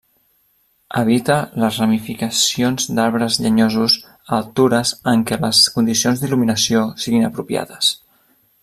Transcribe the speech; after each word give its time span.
Habita 1.01 1.35
a 1.41 1.63
les 1.63 1.77
ramificacions 1.81 2.89
d'arbres 3.01 3.37
llenyosos 3.45 3.99
a 4.15 4.35
altures 4.39 4.95
en 5.15 5.29
què 5.31 5.41
les 5.45 5.63
condicions 5.77 6.25
d'il·luminació 6.25 6.85
siguin 7.07 7.31
apropiades. 7.33 7.97